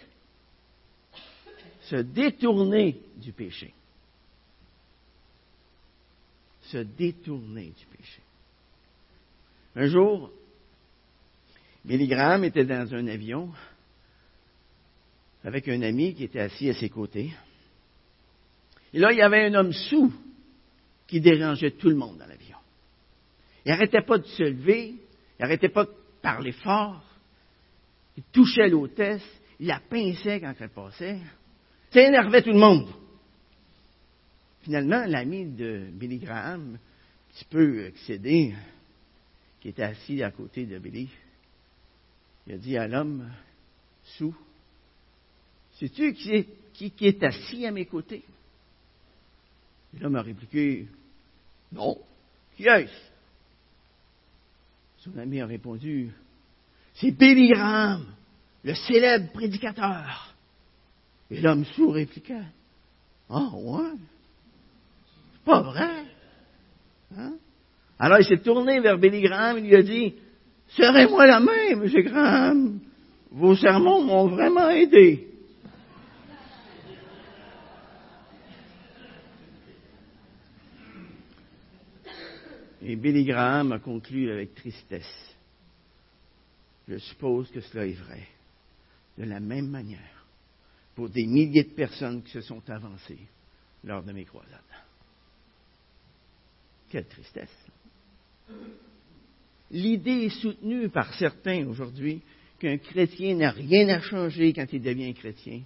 [1.86, 3.74] se détourner du péché.
[6.64, 8.22] Se détourner du péché.
[9.76, 10.32] Un jour,
[11.84, 13.52] Billy Graham était dans un avion
[15.44, 17.32] avec un ami qui était assis à ses côtés.
[18.94, 20.12] Et là, il y avait un homme sous
[21.06, 22.58] qui dérangeait tout le monde dans l'avion.
[23.64, 27.04] Il n'arrêtait pas de se lever, il n'arrêtait pas de parler fort,
[28.18, 29.26] il touchait l'hôtesse,
[29.60, 31.20] il la pinçait quand elle passait.
[31.96, 32.90] Ça énervait tout le monde.
[34.64, 38.54] Finalement, l'ami de Billy Graham, un petit peu excédé,
[39.62, 41.08] qui était assis à côté de Billy,
[42.46, 43.32] il a dit à l'homme
[44.18, 44.36] sous,
[45.80, 48.26] sais-tu qui est, qui, est assis à mes côtés?
[49.98, 50.88] l'homme a répliqué,
[51.72, 51.98] non,
[52.58, 52.92] qui est-ce?
[54.98, 56.12] Son ami a répondu,
[56.96, 58.14] c'est Billy Graham,
[58.66, 60.35] le célèbre prédicateur.
[61.32, 62.42] Et l'homme sourd répliqua,
[63.30, 63.98] ah ouais,
[65.34, 66.06] c'est pas vrai.
[67.18, 67.34] Hein?
[67.98, 70.16] Alors il s'est tourné vers Billy Graham et lui a dit,
[70.70, 71.88] serrez-moi la main, M.
[71.88, 72.80] Graham.
[73.32, 75.28] Vos sermons m'ont vraiment aidé.
[82.88, 85.36] Et Billy Graham a conclu avec tristesse.
[86.88, 88.28] Je suppose que cela est vrai.
[89.18, 90.15] De la même manière,
[90.96, 93.28] pour des milliers de personnes qui se sont avancées
[93.84, 94.62] lors de mes croisades.
[96.90, 97.68] Quelle tristesse.
[99.72, 102.22] L'idée soutenue par certains aujourd'hui
[102.60, 105.62] qu'un chrétien n'a rien à changer quand il devient chrétien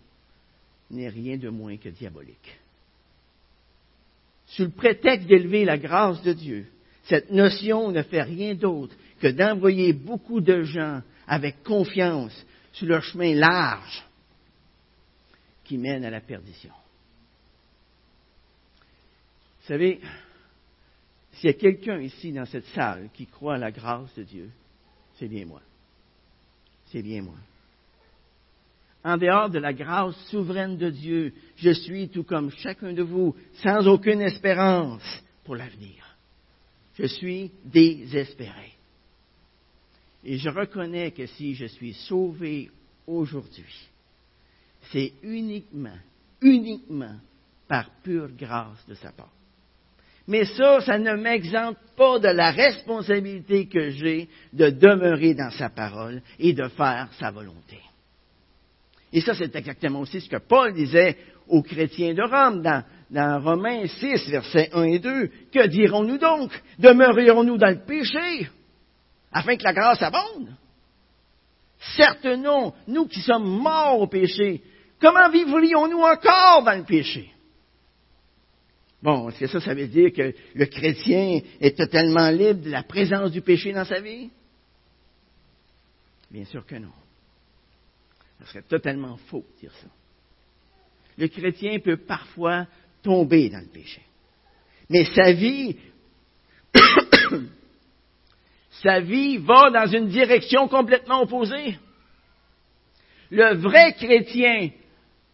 [0.89, 2.60] n'est rien de moins que diabolique.
[4.48, 6.65] Sous le prétexte d'élever la grâce de Dieu,
[7.04, 12.34] cette notion ne fait rien d'autre que d'envoyer beaucoup de gens avec confiance
[12.72, 14.09] sur leur chemin large
[15.69, 16.73] qui mène à la perdition.
[19.60, 20.01] Vous savez,
[21.34, 24.49] s'il y a quelqu'un ici dans cette salle qui croit à la grâce de Dieu,
[25.19, 25.62] c'est bien moi.
[26.88, 27.36] C'est bien moi.
[29.03, 33.36] En dehors de la grâce souveraine de Dieu, je suis, tout comme chacun de vous,
[33.62, 36.17] sans aucune espérance pour l'avenir.
[36.95, 38.73] Je suis désespéré.
[40.23, 42.71] Et je reconnais que si je suis sauvé
[43.05, 43.88] aujourd'hui,
[44.92, 45.98] c'est uniquement,
[46.42, 47.15] uniquement
[47.68, 49.32] par pure grâce de sa part.
[50.28, 55.70] Mais ça, ça ne m'exempte pas de la responsabilité que j'ai de demeurer dans sa
[55.70, 57.80] parole et de faire sa volonté.
[59.12, 63.88] Et ça, c'est exactement aussi ce que Paul disait aux chrétiens de Rome dans, Romains
[63.88, 65.32] 6, versets 1 et 2.
[65.52, 66.52] Que dirons-nous donc?
[66.78, 68.48] Demeurerons-nous dans le péché
[69.32, 70.54] afin que la grâce abonde?
[71.96, 74.62] Certes non, nous qui sommes morts au péché,
[75.00, 77.32] comment vivrions-nous encore dans le péché?
[79.02, 82.84] Bon, est-ce que ça, ça veut dire que le chrétien est totalement libre de la
[82.84, 84.30] présence du péché dans sa vie?
[86.30, 86.92] Bien sûr que non.
[88.40, 89.88] Ce serait totalement faux de dire ça.
[91.18, 92.68] Le chrétien peut parfois
[93.02, 94.02] tomber dans le péché.
[94.90, 95.78] Mais sa vie,
[98.84, 101.78] sa vie va dans une direction complètement opposée.
[103.30, 104.72] Le vrai chrétien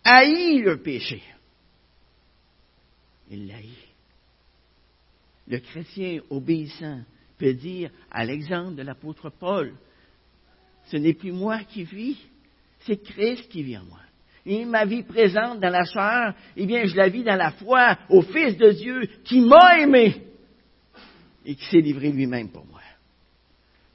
[0.06, 1.22] haït le péché.
[3.30, 3.70] Il l'haït.
[5.48, 7.02] Le chrétien obéissant
[7.38, 9.74] peut dire, à l'exemple de l'apôtre Paul,
[10.86, 12.18] ce n'est plus moi qui vis,
[12.80, 14.00] c'est Christ qui vit en moi.
[14.46, 17.98] Et ma vie présente dans la chair, eh bien, je la vis dans la foi
[18.10, 20.22] au Fils de Dieu qui m'a aimé
[21.44, 22.82] et qui s'est livré lui-même pour moi.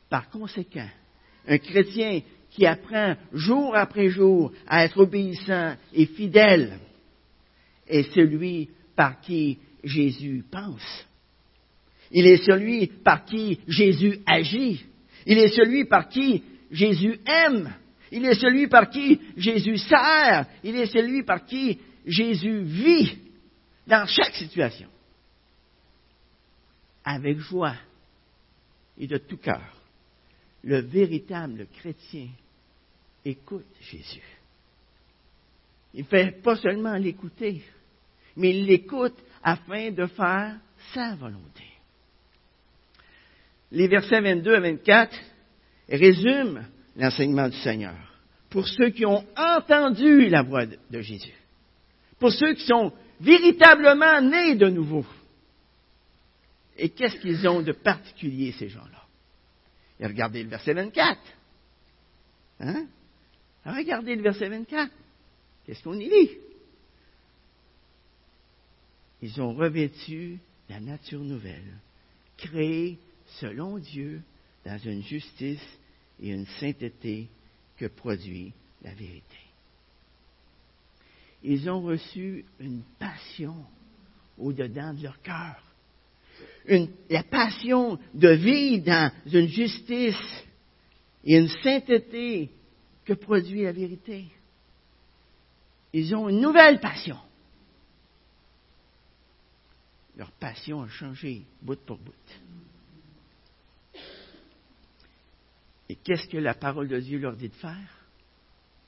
[0.09, 0.89] Par conséquent,
[1.47, 2.21] un chrétien
[2.51, 6.79] qui apprend jour après jour à être obéissant et fidèle
[7.87, 11.07] est celui par qui Jésus pense.
[12.11, 14.85] Il est celui par qui Jésus agit.
[15.27, 17.73] Il est celui par qui Jésus aime.
[18.11, 20.47] Il est celui par qui Jésus sert.
[20.65, 23.17] Il est celui par qui Jésus vit
[23.87, 24.89] dans chaque situation.
[27.05, 27.77] Avec joie
[28.99, 29.80] et de tout cœur,
[30.63, 32.29] le véritable chrétien
[33.25, 34.23] écoute Jésus.
[35.95, 37.63] Il ne fait pas seulement l'écouter,
[38.37, 40.57] mais il l'écoute afin de faire
[40.95, 41.65] sa volonté.
[43.73, 45.17] Les versets 22 à 24
[45.89, 46.63] résument
[46.97, 48.11] l'enseignement du Seigneur.
[48.51, 51.33] pour ceux qui ont entendu la voix de Jésus,
[52.19, 55.07] pour ceux qui sont véritablement nés de nouveau.
[56.77, 59.00] Et qu'est-ce qu'ils ont de particulier, ces gens-là?
[60.01, 61.21] Et regardez le verset 24.
[62.61, 62.87] Hein?
[63.65, 64.91] Regardez le verset 24.
[65.65, 66.31] Qu'est-ce qu'on y lit?
[69.23, 70.39] Ils ont revêtu
[70.71, 71.79] la nature nouvelle,
[72.39, 72.99] créée
[73.41, 74.23] selon Dieu
[74.65, 75.79] dans une justice
[76.19, 77.29] et une sainteté
[77.77, 79.37] que produit la vérité.
[81.43, 83.57] Ils ont reçu une passion
[84.39, 85.63] au-dedans de leur cœur.
[87.09, 90.45] La passion de vivre dans une justice
[91.25, 92.51] et une sainteté
[93.05, 94.27] que produit la vérité.
[95.93, 97.19] Ils ont une nouvelle passion.
[100.17, 102.13] Leur passion a changé bout pour bout.
[105.89, 108.07] Et qu'est-ce que la parole de Dieu leur dit de faire?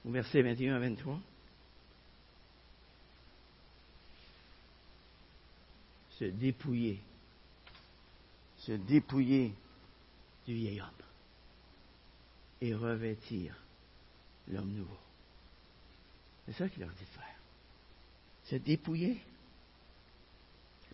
[0.05, 1.21] Au verset 21 à 23.
[6.19, 7.01] Se dépouiller.
[8.67, 9.53] Se dépouiller
[10.47, 10.89] du vieil homme.
[12.61, 13.57] Et revêtir
[14.49, 14.99] l'homme nouveau.
[16.47, 17.39] C'est ça qu'il leur dit de faire.
[18.45, 19.17] Se dépouiller.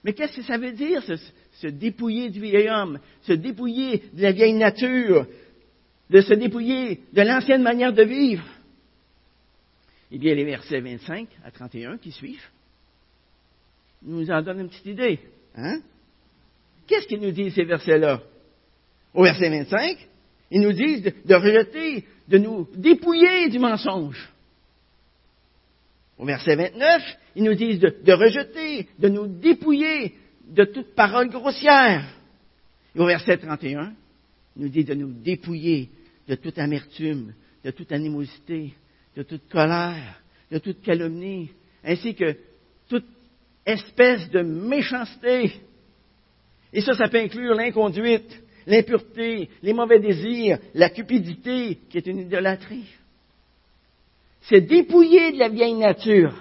[0.04, 4.32] Mais qu'est-ce que ça veut dire, se, dépouiller du vieil homme, se dépouiller de la
[4.32, 5.26] vieille nature,
[6.08, 8.46] de se dépouiller de l'ancienne manière de vivre?
[10.10, 12.48] Eh bien, les versets 25 à 31 qui suivent
[14.02, 15.18] nous en donnent une petite idée.
[15.56, 15.80] Hein?
[16.88, 18.22] Qu'est-ce qu'ils nous disent ces versets-là?
[19.14, 19.98] Au verset 25,
[20.50, 24.28] ils nous disent de rejeter, de nous dépouiller du mensonge.
[26.18, 27.02] Au verset 29,
[27.36, 30.14] ils nous disent de, rejeter, de nous dépouiller
[30.48, 32.04] de toute parole grossière.
[32.96, 33.92] Et au verset 31,
[34.56, 35.90] il nous dit de nous dépouiller
[36.26, 38.74] de toute amertume, de toute animosité,
[39.16, 40.20] de toute colère,
[40.50, 41.50] de toute calomnie,
[41.84, 42.36] ainsi que
[42.88, 43.06] toute
[43.64, 45.52] espèce de méchanceté.
[46.72, 52.20] Et ça, ça peut inclure l'inconduite, l'impureté, les mauvais désirs, la cupidité, qui est une
[52.20, 52.86] idolâtrie
[54.48, 56.34] c'est dépouiller de la vieille nature,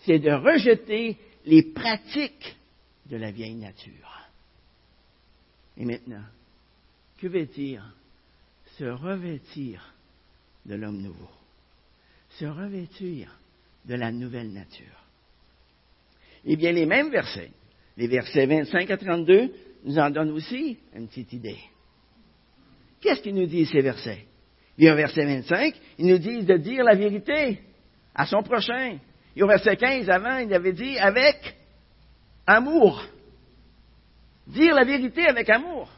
[0.00, 2.56] c'est de rejeter les pratiques
[3.06, 4.28] de la vieille nature.
[5.78, 6.24] Et maintenant,
[7.18, 7.94] que veut dire
[8.78, 9.94] se revêtir
[10.66, 11.30] de l'homme nouveau?
[12.38, 13.38] Se revêtir
[13.86, 15.06] de la nouvelle nature.
[16.44, 17.50] Eh bien, les mêmes versets,
[17.96, 19.52] les versets 25 à 32,
[19.84, 21.58] nous en donnent aussi une petite idée.
[23.00, 24.26] Qu'est-ce qu'ils nous disent ces versets?
[24.78, 27.60] Et au verset 25, il nous dit de dire la vérité
[28.14, 28.98] à son prochain.
[29.36, 31.56] Et au verset 15, avant, il avait dit avec
[32.46, 33.04] amour.
[34.46, 35.90] Dire la vérité avec amour.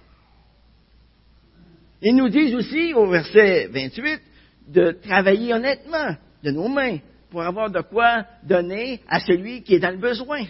[2.02, 4.20] Il nous dit aussi au verset 28
[4.68, 6.98] de travailler honnêtement de nos mains
[7.30, 10.44] pour avoir de quoi donner à celui qui est dans le besoin.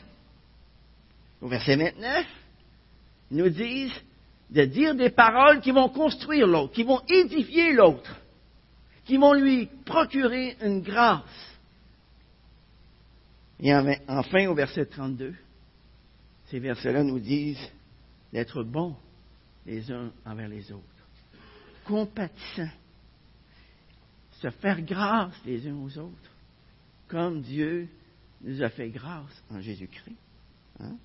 [1.40, 2.26] Au verset 29,
[3.30, 4.00] ils nous disent
[4.50, 8.14] de dire des paroles qui vont construire l'autre, qui vont édifier l'autre,
[9.04, 11.22] qui vont lui procurer une grâce.
[13.60, 13.74] Et
[14.08, 15.34] enfin, au verset 32,
[16.46, 17.70] ces versets-là nous disent
[18.32, 18.96] d'être bons
[19.66, 20.82] les uns envers les autres,
[21.84, 22.70] compatissants,
[24.40, 26.30] se faire grâce les uns aux autres,
[27.08, 27.88] comme Dieu
[28.42, 30.16] nous a fait grâce en Jésus-Christ.
[30.80, 30.96] Hein?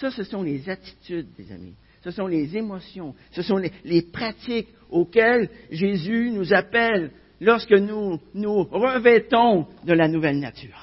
[0.00, 4.68] Ça, ce sont les attitudes, des amis ce sont les émotions, ce sont les, pratiques
[4.88, 10.82] auxquelles Jésus nous appelle lorsque nous nous revêtons de la nouvelle nature.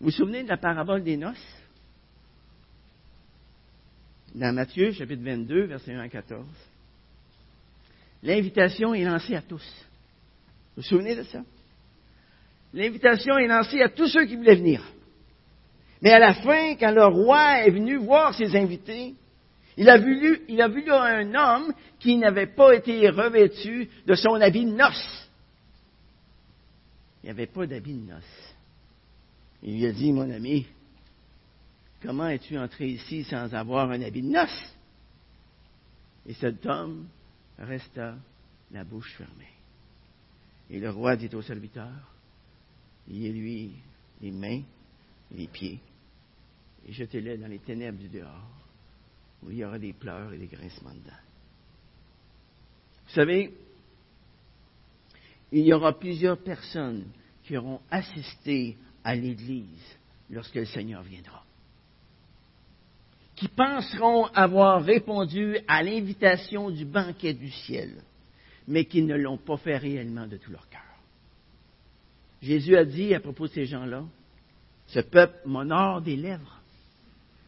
[0.00, 1.36] Vous vous souvenez de la parabole des noces?
[4.34, 6.46] Dans Matthieu, chapitre 22, verset 1 à 14.
[8.22, 9.64] L'invitation est lancée à tous.
[10.74, 11.42] Vous vous souvenez de ça?
[12.74, 14.82] L'invitation est lancée à tous ceux qui voulaient venir.
[16.02, 19.14] Mais à la fin, quand le roi est venu voir ses invités,
[19.76, 24.72] il a vu, il un homme qui n'avait pas été revêtu de son habit de
[24.72, 25.30] noces.
[27.22, 28.54] Il n'y avait pas d'habit de noces.
[29.62, 30.66] Il lui a dit, mon ami,
[32.02, 34.74] comment es-tu entré ici sans avoir un habit de noces?
[36.26, 37.06] Et cet homme
[37.58, 38.14] resta
[38.72, 39.52] la bouche fermée.
[40.70, 41.92] Et le roi dit au serviteur,
[43.08, 43.72] liez-lui
[44.20, 44.62] les mains
[45.32, 45.80] les pieds,
[46.86, 48.48] et jetez-les dans les ténèbres du dehors,
[49.42, 51.16] où il y aura des pleurs et des grincements dedans.
[53.06, 53.52] Vous savez,
[55.52, 57.06] il y aura plusieurs personnes
[57.44, 59.96] qui auront assisté à l'Église
[60.30, 61.44] lorsque le Seigneur viendra,
[63.34, 68.02] qui penseront avoir répondu à l'invitation du banquet du ciel,
[68.66, 70.80] mais qui ne l'ont pas fait réellement de tout leur cœur.
[72.42, 74.04] Jésus a dit à propos de ces gens-là,
[74.88, 76.55] ce peuple m'honore des lèvres,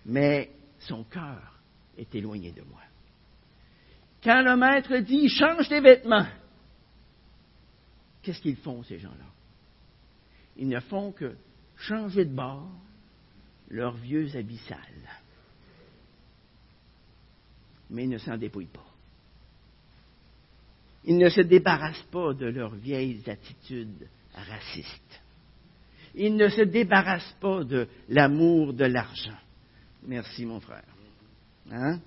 [0.08, 0.50] mais
[0.80, 1.60] son cœur
[1.96, 2.80] est éloigné de moi.
[4.24, 6.26] Quand le maître dit change tes vêtements,
[8.22, 9.26] qu'est-ce qu'ils font, ces gens-là?
[10.56, 11.36] Ils ne font que
[11.76, 12.70] changer de bord
[13.68, 14.78] leurs vieux habits sales.
[17.90, 18.80] Mais ils ne s'en dépouillent pas.
[21.04, 25.20] Ils ne se débarrassent pas de leurs vieilles attitudes racistes.
[26.14, 29.38] Ils ne se débarrassent pas de l'amour de l'argent.
[30.02, 30.84] Merci, mon frère.
[31.70, 32.00] Hein?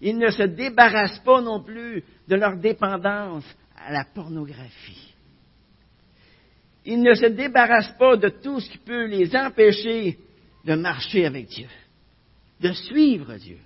[0.00, 3.44] Ils ne se débarrassent pas non plus de leur dépendance
[3.76, 5.14] à la pornographie.
[6.84, 10.18] Ils ne se débarrassent pas de tout ce qui peut les empêcher
[10.64, 11.68] de marcher avec Dieu,
[12.60, 13.58] de suivre Dieu.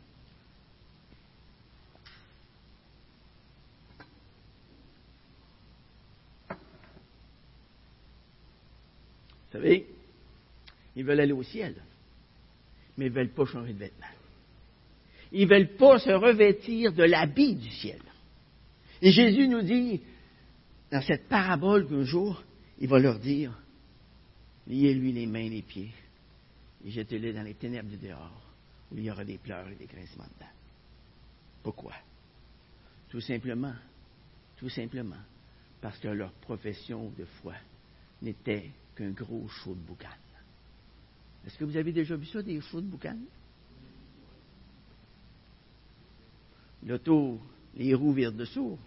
[9.47, 9.87] Vous savez,
[10.95, 11.75] ils veulent aller au ciel,
[12.97, 14.07] mais ils ne veulent pas changer de vêtements.
[15.33, 18.01] Ils ne veulent pas se revêtir de l'habit du ciel.
[19.03, 20.01] Et Jésus nous dit,
[20.91, 22.43] dans cette parabole qu'un jour,
[22.79, 23.53] il va leur dire,
[24.67, 25.93] liez-lui les mains et les pieds,
[26.85, 28.43] et jetez-les dans les ténèbres du dehors,
[28.91, 30.51] où il y aura des pleurs et des grincements dedans.
[31.63, 31.95] Pourquoi?
[33.11, 33.75] Tout simplement,
[34.57, 35.17] tout simplement,
[35.81, 37.55] parce que leur profession de foi
[38.23, 40.09] n'était qu'un gros chaud de boucan.
[41.47, 43.17] Est-ce que vous avez déjà vu ça, des chauds de boucan?
[46.85, 47.41] L'auto,
[47.75, 48.79] les roues virent dessous,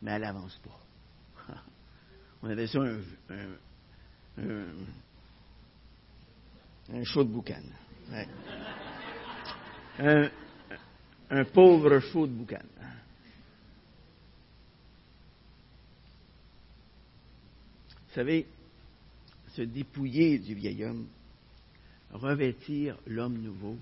[0.00, 1.54] mais elle n'avance pas.
[2.42, 4.66] On avait ça un, un,
[6.92, 7.62] un, de boucan.
[9.98, 10.30] Un,
[11.30, 12.62] un pauvre chaud de boucan.
[18.08, 18.46] Vous savez,
[19.48, 21.06] se dépouiller du vieil homme,
[22.12, 23.76] revêtir l'homme nouveau,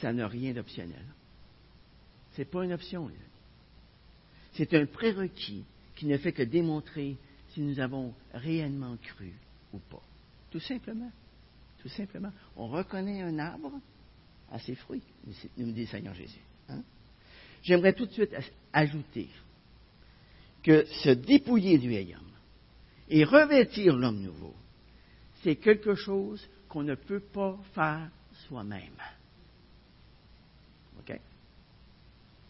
[0.00, 1.04] ça n'a rien d'optionnel.
[2.32, 3.10] Ce n'est pas une option.
[4.52, 7.16] C'est un prérequis qui ne fait que démontrer
[7.50, 9.32] si nous avons réellement cru
[9.72, 10.02] ou pas.
[10.50, 11.10] Tout simplement.
[11.80, 12.32] Tout simplement.
[12.56, 13.72] On reconnaît un arbre
[14.50, 15.02] à ses fruits,
[15.56, 16.40] nous dit Seigneur Jésus.
[16.68, 16.82] Hein.
[17.62, 18.34] J'aimerais tout de suite
[18.72, 19.28] ajouter
[20.62, 22.32] que se dépouiller du vieil homme
[23.08, 24.54] et revêtir l'homme nouveau,
[25.46, 28.10] c'est quelque chose qu'on ne peut pas faire
[28.48, 29.00] soi-même.
[30.98, 31.20] OK?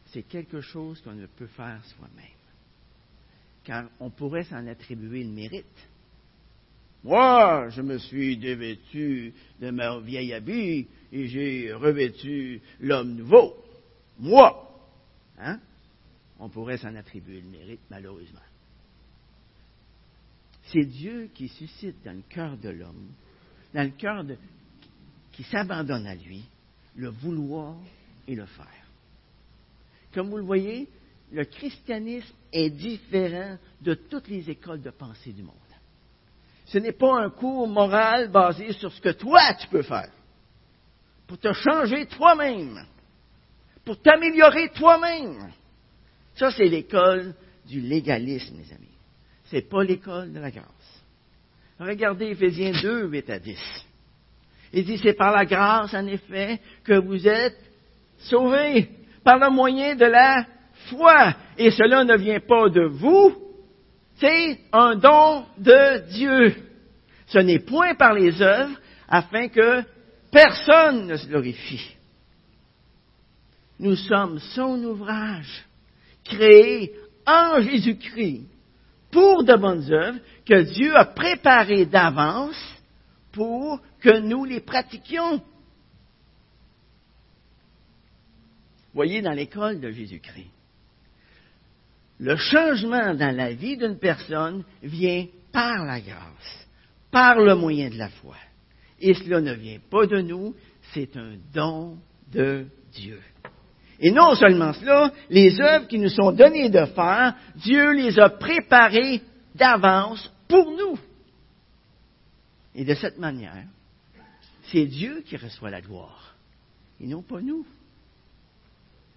[0.06, 2.24] C'est quelque chose qu'on ne peut faire soi-même.
[3.64, 5.66] Car on pourrait s'en attribuer le mérite.
[7.04, 13.62] Moi, je me suis dévêtu de ma vieille habit et j'ai revêtu l'homme nouveau.
[14.18, 14.74] Moi!
[15.38, 15.60] Hein?
[16.38, 18.40] On pourrait s'en attribuer le mérite, malheureusement.
[20.66, 23.08] C'est Dieu qui suscite dans le cœur de l'homme,
[23.72, 24.36] dans le cœur de,
[25.32, 26.44] qui s'abandonne à lui,
[26.96, 27.76] le vouloir
[28.26, 28.66] et le faire.
[30.12, 30.88] Comme vous le voyez,
[31.30, 35.54] le christianisme est différent de toutes les écoles de pensée du monde.
[36.66, 40.10] Ce n'est pas un cours moral basé sur ce que toi tu peux faire,
[41.28, 42.84] pour te changer toi-même,
[43.84, 45.52] pour t'améliorer toi-même.
[46.34, 47.34] Ça, c'est l'école
[47.66, 48.95] du légalisme, mes amis.
[49.52, 50.66] N'est pas l'école de la grâce.
[51.78, 53.58] Regardez Éphésiens 2, 8 à 10.
[54.72, 57.58] Il dit, c'est par la grâce, en effet, que vous êtes
[58.18, 58.90] sauvés,
[59.22, 60.46] par le moyen de la
[60.88, 61.34] foi.
[61.56, 63.36] Et cela ne vient pas de vous,
[64.18, 66.56] c'est un don de Dieu.
[67.26, 68.76] Ce n'est point par les œuvres,
[69.08, 69.82] afin que
[70.32, 71.94] personne ne se glorifie.
[73.78, 75.64] Nous sommes son ouvrage,
[76.24, 76.94] créé
[77.26, 78.46] en Jésus-Christ
[79.16, 82.62] pour de bonnes œuvres que Dieu a préparées d'avance
[83.32, 85.42] pour que nous les pratiquions.
[88.92, 90.50] Voyez dans l'école de Jésus-Christ.
[92.18, 96.68] Le changement dans la vie d'une personne vient par la grâce,
[97.10, 98.36] par le moyen de la foi.
[99.00, 100.54] Et cela ne vient pas de nous,
[100.92, 101.96] c'est un don
[102.30, 103.22] de Dieu.
[104.00, 108.28] Et non seulement cela, les œuvres qui nous sont données de faire, Dieu les a
[108.28, 109.22] préparées
[109.54, 110.98] d'avance pour nous.
[112.74, 113.64] Et de cette manière,
[114.70, 116.34] c'est Dieu qui reçoit la gloire,
[117.00, 117.64] et non pas nous.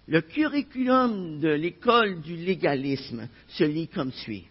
[0.08, 4.46] Le curriculum de l'école du légalisme se lit comme suit.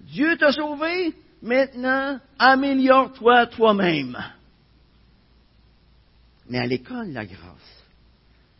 [0.00, 4.16] Dieu t'a sauvé, maintenant améliore-toi toi-même.
[6.48, 7.77] Mais à l'école la grâce,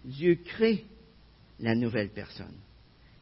[0.09, 0.87] Dieu crée
[1.61, 2.57] la nouvelle personne.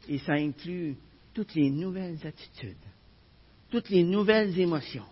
[0.07, 0.95] Et ça inclut
[1.33, 2.75] toutes les nouvelles attitudes,
[3.69, 5.05] toutes les nouvelles émotions,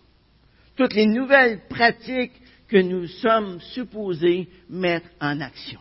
[0.75, 5.79] toutes les nouvelles pratiques que nous sommes supposés mettre en action.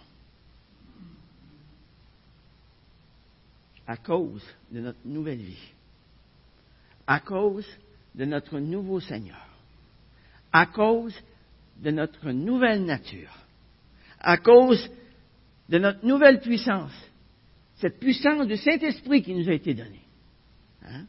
[3.86, 5.72] À cause de notre nouvelle vie,
[7.06, 7.66] à cause
[8.14, 9.46] de notre nouveau Seigneur,
[10.52, 11.14] à cause
[11.78, 13.36] de notre nouvelle nature,
[14.20, 14.90] à cause
[15.68, 16.92] de notre nouvelle puissance,
[17.76, 20.06] cette puissance du Saint-Esprit qui nous a été donnée.
[20.82, 21.06] Hein?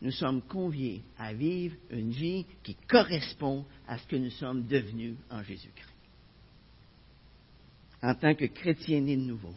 [0.00, 5.16] Nous sommes conviés à vivre une vie qui correspond à ce que nous sommes devenus
[5.30, 5.88] en Jésus-Christ.
[8.00, 9.54] En tant que chrétiens nés de nouveau,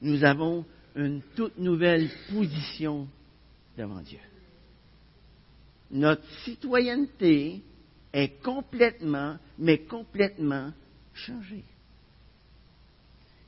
[0.00, 0.64] nous avons
[0.96, 3.06] une toute nouvelle position
[3.76, 4.18] devant Dieu.
[5.90, 7.60] Notre citoyenneté
[8.12, 10.72] est complètement, mais complètement
[11.12, 11.64] changée.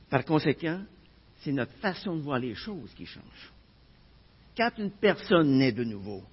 [0.09, 0.81] Par conséquent,
[1.37, 3.51] c'est notre façon de voir les choses qui change.
[4.55, 6.23] Quand une personne naît de nouveau,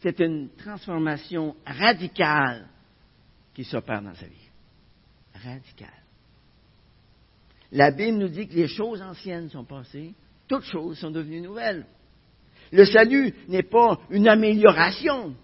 [0.00, 2.66] c'est une transformation radicale
[3.54, 4.48] qui s'opère dans sa vie.
[5.34, 5.88] Radicale.
[7.72, 10.14] La Bible nous dit que les choses anciennes sont passées,
[10.48, 11.86] toutes choses sont devenues nouvelles.
[12.72, 15.34] Le salut n'est pas une amélioration,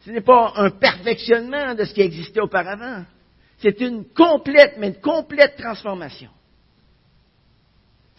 [0.00, 3.04] ce n'est pas un perfectionnement de ce qui existait auparavant.
[3.58, 6.30] C'est une complète, mais une complète transformation.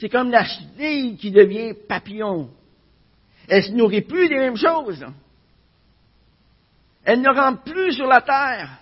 [0.03, 2.51] C'est comme la chenille qui devient papillon.
[3.47, 5.05] Elle ne se nourrit plus des mêmes choses.
[7.05, 8.79] Elle ne rentre plus sur la terre.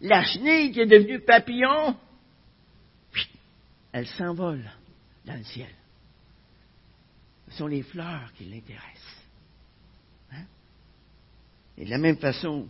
[0.00, 1.96] La chenille qui est devenue papillon,
[3.92, 4.68] elle s'envole
[5.24, 5.70] dans le ciel.
[7.48, 9.22] Ce sont les fleurs qui l'intéressent.
[10.32, 10.44] Hein?
[11.76, 12.66] Et de la même façon,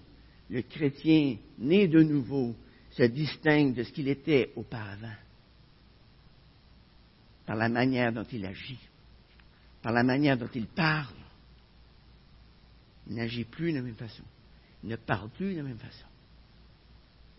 [0.50, 2.54] le chrétien né de nouveau
[2.90, 5.16] se distingue de ce qu'il était auparavant
[7.49, 8.78] par la manière dont il agit,
[9.80, 11.14] par la manière dont il parle.
[13.09, 14.22] Il n'agit plus de la même façon.
[14.84, 16.05] Il ne parle plus de la même façon.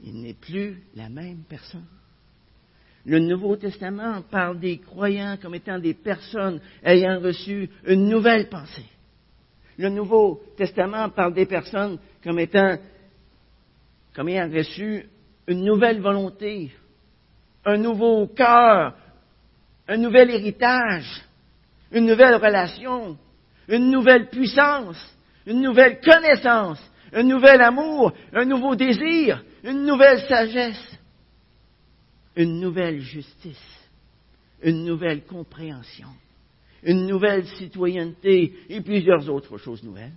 [0.03, 1.85] Il n'est plus la même personne.
[3.05, 8.89] Le Nouveau Testament parle des croyants comme étant des personnes ayant reçu une nouvelle pensée.
[9.77, 12.79] Le Nouveau Testament parle des personnes comme étant,
[14.15, 15.07] comme ayant reçu
[15.45, 16.71] une nouvelle volonté,
[17.63, 18.95] un nouveau cœur,
[19.89, 21.23] un nouvel héritage,
[21.91, 23.17] une nouvelle relation,
[23.67, 25.03] une nouvelle puissance,
[25.47, 26.79] une nouvelle connaissance,
[27.11, 30.99] un nouvel amour, un nouveau désir, une nouvelle sagesse,
[32.35, 33.89] une nouvelle justice,
[34.61, 36.09] une nouvelle compréhension,
[36.83, 40.13] une nouvelle citoyenneté et plusieurs autres choses nouvelles.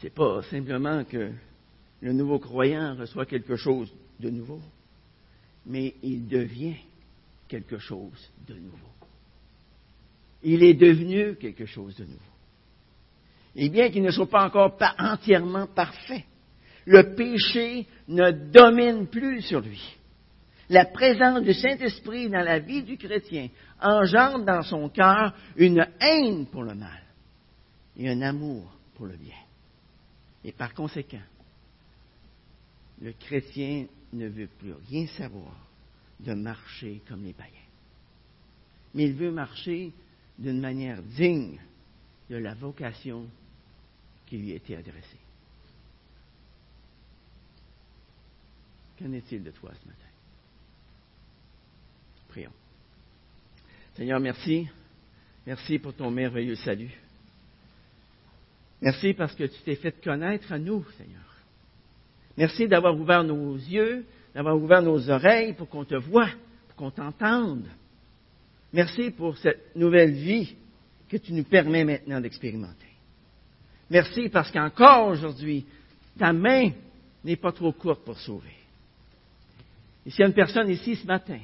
[0.00, 1.30] C'est pas simplement que
[2.00, 4.60] le nouveau croyant reçoit quelque chose de nouveau,
[5.66, 6.76] mais il devient
[7.48, 8.78] quelque chose de nouveau.
[10.42, 12.20] Il est devenu quelque chose de nouveau.
[13.54, 16.24] Et bien qu'il ne soit pas encore entièrement parfait,
[16.84, 19.96] le péché ne domine plus sur lui.
[20.68, 23.48] La présence du Saint-Esprit dans la vie du chrétien
[23.80, 27.02] engendre dans son cœur une haine pour le mal
[27.96, 28.64] et un amour
[28.94, 29.36] pour le bien.
[30.44, 31.22] Et par conséquent,
[33.00, 35.54] le chrétien ne veut plus rien savoir
[36.20, 37.52] de marcher comme les païens.
[38.94, 39.92] Mais il veut marcher
[40.38, 41.60] d'une manière digne
[42.30, 43.26] de la vocation
[44.26, 45.18] qui lui a été adressée.
[48.98, 50.00] Qu'en est-il de toi ce matin?
[52.28, 52.52] Prions.
[53.94, 54.66] Seigneur, merci.
[55.46, 56.90] Merci pour ton merveilleux salut.
[58.80, 61.35] Merci parce que tu t'es fait connaître à nous, Seigneur.
[62.36, 66.28] Merci d'avoir ouvert nos yeux, d'avoir ouvert nos oreilles pour qu'on te voie,
[66.68, 67.66] pour qu'on t'entende.
[68.72, 70.54] Merci pour cette nouvelle vie
[71.08, 72.74] que tu nous permets maintenant d'expérimenter.
[73.88, 75.64] Merci parce qu'encore aujourd'hui,
[76.18, 76.70] ta main
[77.24, 78.54] n'est pas trop courte pour sauver.
[80.04, 81.40] Et s'il y a une personne ici ce matin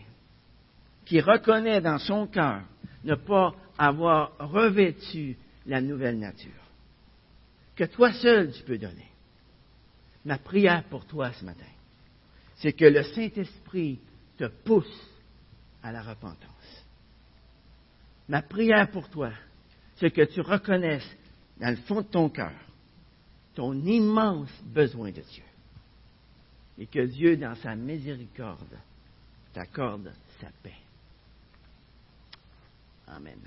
[1.05, 2.63] qui reconnaît dans son cœur
[3.05, 5.37] ne pas avoir revêtu
[5.67, 6.51] la nouvelle nature,
[7.75, 9.12] que toi seul tu peux donner,
[10.25, 11.65] ma prière pour toi ce matin,
[12.57, 13.99] c'est que le Saint-Esprit
[14.37, 15.11] te pousse
[15.83, 16.87] à la repentance.
[18.29, 19.33] Ma prière pour toi,
[19.97, 21.17] c'est que tu reconnaisses
[21.61, 22.53] dans le fond de ton cœur
[23.55, 25.45] ton immense besoin de Dieu.
[26.79, 28.79] Et que Dieu, dans sa miséricorde,
[29.53, 30.77] t'accorde sa paix.
[33.07, 33.39] Amen.